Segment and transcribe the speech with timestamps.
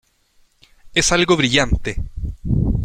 [0.95, 2.01] Es algo brillante.